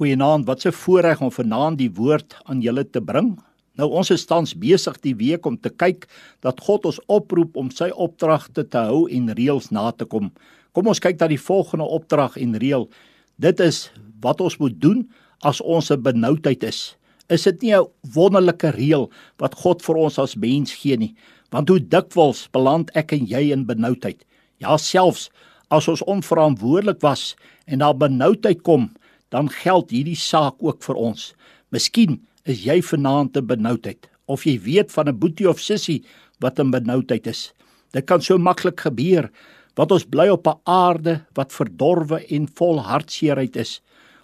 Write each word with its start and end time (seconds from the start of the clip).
Goeienaand, 0.00 0.46
wat 0.46 0.64
'n 0.64 0.72
voorreg 0.72 1.20
om 1.20 1.30
vanaand 1.30 1.78
die 1.78 1.92
woord 1.92 2.36
aan 2.44 2.60
julle 2.60 2.90
te 2.90 3.00
bring. 3.00 3.38
Nou 3.76 3.90
ons 3.90 4.10
is 4.10 4.24
tans 4.24 4.54
besig 4.58 5.00
die 5.00 5.14
week 5.14 5.46
om 5.46 5.60
te 5.60 5.68
kyk 5.68 6.08
dat 6.40 6.60
God 6.60 6.84
ons 6.84 7.00
oproep 7.06 7.56
om 7.56 7.70
sy 7.70 7.90
opdragte 7.90 8.68
te 8.68 8.78
hou 8.78 9.10
en 9.10 9.34
reëls 9.34 9.68
na 9.70 9.90
te 9.90 10.04
kom. 10.04 10.32
Kom 10.72 10.86
ons 10.86 10.98
kyk 10.98 11.20
na 11.20 11.26
die 11.28 11.40
volgende 11.40 11.84
opdrag 11.84 12.36
en 12.36 12.56
reël. 12.56 12.88
Dit 13.36 13.60
is 13.60 13.92
wat 14.20 14.40
ons 14.40 14.56
moet 14.56 14.80
doen 14.80 15.10
as 15.42 15.60
ons 15.60 15.90
'n 15.90 16.02
benoudheid 16.02 16.62
is. 16.62 16.96
Is 17.28 17.42
dit 17.42 17.62
nie 17.62 17.74
'n 17.76 17.86
wonderlike 18.14 18.70
reël 18.70 19.10
wat 19.36 19.54
God 19.54 19.82
vir 19.82 19.96
ons 19.96 20.18
as 20.18 20.36
mens 20.36 20.72
gee 20.72 20.96
nie? 20.96 21.14
Want 21.50 21.68
hoe 21.68 21.88
dikwels 21.88 22.48
beland 22.52 22.90
ek 22.94 23.12
en 23.12 23.26
jy 23.26 23.52
in 23.52 23.66
benoudheid? 23.66 24.24
Ja, 24.60 24.76
selfs 24.76 25.28
as 25.70 25.88
ons 25.88 26.02
onverantwoordelik 26.02 27.00
was 27.00 27.36
en 27.66 27.78
daar 27.78 27.96
benoudheid 27.96 28.62
kom, 28.62 28.90
dan 29.30 29.50
geld 29.50 29.90
hierdie 29.90 30.18
saak 30.18 30.58
ook 30.58 30.82
vir 30.82 30.98
ons. 30.98 31.32
Miskien 31.70 32.20
is 32.44 32.64
jy 32.64 32.80
vanaand 32.82 33.34
te 33.34 33.42
benoudheid 33.42 34.08
of 34.30 34.44
jy 34.46 34.58
weet 34.62 34.92
van 34.92 35.08
'n 35.08 35.18
boetie 35.18 35.48
of 35.48 35.60
sussie 35.60 36.04
wat 36.40 36.58
in 36.58 36.70
benoudheid 36.70 37.26
is. 37.26 37.52
Dit 37.92 38.06
kan 38.06 38.22
so 38.22 38.38
maklik 38.38 38.80
gebeur 38.80 39.30
want 39.76 39.92
ons 39.92 40.04
bly 40.04 40.28
op 40.28 40.46
'n 40.46 40.60
aarde 40.64 41.24
wat 41.34 41.52
verdorwe 41.52 42.26
en 42.28 42.48
vol 42.48 42.80
hartseerheid 42.80 43.56
is. 43.56 43.80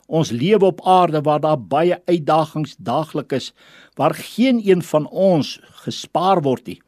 Ons 0.07 0.31
lewe 0.31 0.67
op 0.67 0.81
aarde 0.87 1.21
waar 1.23 1.41
daar 1.41 1.59
baie 1.59 1.99
uitdagings 2.07 2.77
daagliks 2.79 3.35
is 3.35 3.53
waar 3.97 4.15
geen 4.15 4.61
een 4.65 4.83
van 4.83 5.07
ons 5.07 5.61
gespaar 5.85 6.43
word 6.43 6.67
nie. 6.67 6.81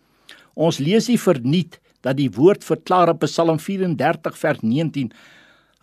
Ons 0.54 0.78
lees 0.78 1.08
nie 1.08 1.18
verniet 1.18 1.80
dat 2.00 2.16
die 2.16 2.30
woord 2.30 2.64
verklaar 2.64 3.08
op 3.08 3.20
Psalm 3.20 3.58
34 3.58 4.38
vers 4.38 4.60
19 4.62 5.12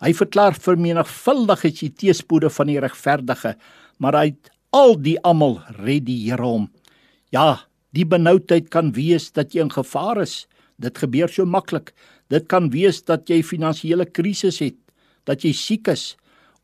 Hy 0.04 0.12
verklaar 0.12 0.56
vermenigvuldig 0.60 1.62
is 1.70 1.78
die 1.80 1.92
teëspoede 2.02 2.50
van 2.52 2.68
die 2.68 2.80
regverdige, 2.82 3.54
maar 3.98 4.18
uit 4.20 4.50
al 4.76 4.96
die 5.00 5.16
almal 5.24 5.60
red 5.78 6.04
die 6.08 6.18
Here 6.26 6.44
hom. 6.44 6.68
Ja, 7.32 7.64
die 7.96 8.04
benoudheid 8.04 8.68
kan 8.70 8.92
wees 8.96 9.30
dat 9.32 9.54
jy 9.54 9.64
in 9.64 9.72
gevaar 9.72 10.20
is. 10.20 10.44
Dit 10.76 11.00
gebeur 11.00 11.32
so 11.32 11.48
maklik. 11.48 11.94
Dit 12.28 12.48
kan 12.52 12.68
wees 12.74 13.00
dat 13.08 13.30
jy 13.30 13.40
finansiële 13.46 14.04
krisis 14.04 14.60
het, 14.60 14.76
dat 15.24 15.44
jy 15.46 15.54
siek 15.56 15.88
is 15.88 16.14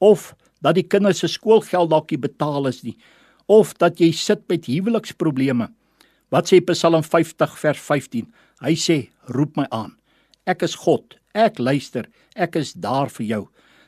of 0.03 0.33
dat 0.63 0.77
die 0.77 0.87
kinders 0.87 1.23
se 1.23 1.31
skoolgeld 1.31 1.91
dalk 1.91 2.11
nie 2.11 2.21
betaal 2.21 2.67
is 2.71 2.83
nie 2.83 2.97
of 3.51 3.73
dat 3.83 4.01
jy 4.01 4.13
sit 4.15 4.45
met 4.49 4.69
huweliksprobleme. 4.71 5.67
Wat 6.33 6.49
sê 6.49 6.61
Psalm 6.65 7.03
50 7.05 7.57
vers 7.59 7.81
15? 7.81 8.29
Hy 8.63 8.75
sê: 8.79 9.11
"Roep 9.29 9.57
my 9.57 9.67
aan. 9.71 9.97
Ek 10.47 10.63
is 10.63 10.75
God, 10.75 11.19
Ek 11.33 11.59
luister, 11.59 12.09
ek 12.37 12.57
is 12.61 12.73
daar 12.77 13.09
vir 13.09 13.27
jou. 13.27 13.43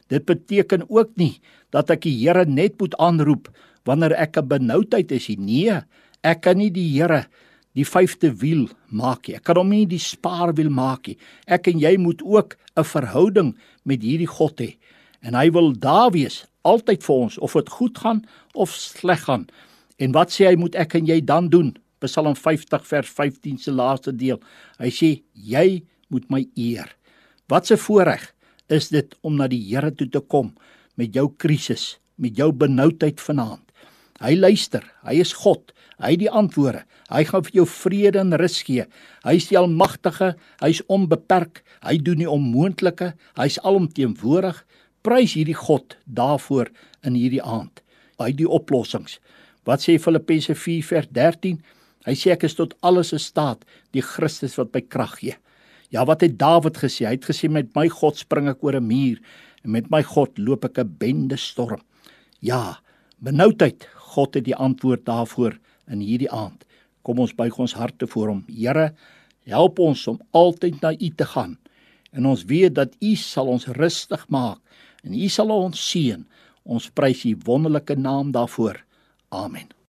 Dit 0.08 0.24
beteken 0.28 0.84
ook 0.88 1.16
nie 1.20 1.40
dat 1.72 1.90
ek 1.90 2.04
die 2.06 2.16
Here 2.16 2.44
net 2.48 2.78
moet 2.80 2.96
aanroep 3.00 3.50
wanneer 3.84 4.12
ek 4.16 4.36
'n 4.38 4.48
benoudheid 4.48 5.12
is 5.12 5.28
nie. 5.28 5.36
Nee, 5.36 5.82
ek 6.22 6.42
kan 6.42 6.58
nie 6.58 6.70
die 6.70 6.88
Here 6.96 7.26
die 7.74 7.84
vyfde 7.84 8.30
wiel 8.40 8.68
maak 8.88 9.28
nie. 9.28 9.36
Ek 9.36 9.44
kan 9.44 9.56
hom 9.56 9.70
nie 9.70 9.86
die 9.86 9.98
spaarwiel 9.98 10.70
maak 10.70 11.08
nie. 11.08 11.18
Ek 11.46 11.68
en 11.68 11.78
jy 11.78 11.96
moet 11.98 12.22
ook 12.22 12.56
'n 12.76 12.84
verhouding 12.84 13.56
met 13.84 14.02
hierdie 14.02 14.30
God 14.30 14.60
hê. 14.60 14.76
En 15.22 15.34
hy 15.34 15.50
wil 15.50 15.72
daar 15.72 16.10
wees 16.12 16.46
altyd 16.62 17.02
vir 17.02 17.14
ons 17.14 17.38
of 17.38 17.52
dit 17.52 17.68
goed 17.68 17.98
gaan 17.98 18.24
of 18.54 18.70
sleg 18.70 19.24
gaan. 19.24 19.46
En 19.98 20.12
wat 20.12 20.30
sê 20.30 20.46
hy 20.46 20.56
moet 20.56 20.74
ek 20.74 20.94
en 20.94 21.06
jy 21.06 21.20
dan 21.20 21.48
doen? 21.48 21.76
Psalm 22.00 22.34
50 22.36 22.86
vers 22.86 23.08
15 23.08 23.58
se 23.58 23.72
laaste 23.72 24.12
deel. 24.12 24.40
Hy 24.78 24.90
sê 24.90 25.22
jy 25.32 25.82
moet 26.08 26.30
my 26.30 26.46
eer. 26.54 26.90
Wat 27.46 27.70
'n 27.70 27.76
voorreg 27.76 28.34
is 28.66 28.88
dit 28.88 29.14
om 29.20 29.36
na 29.36 29.46
die 29.48 29.60
Here 29.68 29.94
toe 29.94 30.08
te 30.08 30.20
kom 30.20 30.54
met 30.94 31.14
jou 31.14 31.28
krisis, 31.36 31.98
met 32.16 32.36
jou 32.36 32.52
benoudheid 32.52 33.20
vanaand. 33.20 33.72
Hy 34.20 34.34
luister, 34.34 34.84
hy 35.02 35.20
is 35.20 35.32
God, 35.32 35.72
hy 35.98 36.10
het 36.10 36.18
die 36.18 36.30
antwoorde. 36.30 36.84
Hy 37.10 37.24
gaan 37.24 37.44
vir 37.44 37.52
jou 37.52 37.66
vrede 37.66 38.18
en 38.18 38.32
rus 38.32 38.62
gee. 38.62 38.86
Hy 39.24 39.34
is 39.34 39.48
die 39.48 39.58
almagtige, 39.58 40.36
hy 40.60 40.68
is 40.68 40.83
onbeperk, 40.86 41.62
hy 41.83 41.98
doen 41.98 42.18
die 42.18 42.30
onmoontlike, 42.30 43.12
hy 43.36 43.46
is 43.46 43.60
alomteenwoordig. 43.60 44.64
Prys 45.02 45.34
hierdie 45.34 45.58
God 45.58 45.96
daarvoor 46.06 46.70
in 47.04 47.14
hierdie 47.14 47.42
aand. 47.42 47.83
Hy 48.18 48.27
het 48.27 48.36
die 48.36 48.48
oplossings. 48.48 49.20
Wat 49.64 49.80
sê 49.80 49.98
Filippense 49.98 50.54
4:13? 50.54 51.60
Hy 52.06 52.14
sê 52.14 52.30
ek 52.33 52.44
is 52.44 52.54
tot 52.54 52.74
alles 52.80 53.12
in 53.12 53.18
staat, 53.18 53.64
die 53.92 54.02
Christus 54.02 54.56
wat 54.56 54.72
my 54.72 54.80
krag 54.80 55.18
gee. 55.18 55.36
Ja, 55.94 56.02
wat 56.05 56.24
het 56.27 56.38
Dawid 56.40 56.80
gesê? 56.82 57.06
Hy 57.06 57.14
het 57.14 57.27
gesê 57.28 57.46
met 57.46 57.68
my 57.78 57.86
God 57.92 58.18
spring 58.18 58.48
ek 58.50 58.64
oor 58.66 58.74
'n 58.74 58.86
muur 58.86 59.20
en 59.62 59.70
met 59.70 59.90
my 59.90 60.02
God 60.02 60.38
loop 60.38 60.64
ek 60.64 60.78
'n 60.78 60.96
bende 60.98 61.36
storm. 61.36 61.82
Ja, 62.40 62.80
benoudheid. 63.22 63.86
God 64.14 64.34
het 64.34 64.44
die 64.44 64.56
antwoord 64.56 65.04
daarvoor 65.04 65.58
in 65.88 66.00
hierdie 66.00 66.30
aand. 66.30 66.64
Kom 67.02 67.18
ons 67.18 67.34
buig 67.34 67.58
ons 67.58 67.74
harte 67.74 68.06
voor 68.06 68.28
hom. 68.28 68.44
Here, 68.48 68.94
help 69.44 69.78
ons 69.78 70.06
om 70.06 70.20
altyd 70.33 70.80
na 70.80 70.92
U 70.92 71.10
te 71.16 71.24
gaan. 71.24 71.58
En 72.12 72.27
ons 72.27 72.44
weet 72.44 72.74
dat 72.74 72.96
U 73.00 73.14
sal 73.14 73.46
ons 73.46 73.66
rustig 73.66 74.28
maak 74.28 74.58
en 75.04 75.14
U 75.14 75.28
sal 75.28 75.50
ons 75.50 75.90
seën. 75.90 76.27
Ons 76.64 76.90
prys 76.90 77.24
U 77.24 77.36
wonderlike 77.44 77.94
naam 77.94 78.33
daarvoor. 78.33 78.84
Amen. 79.30 79.83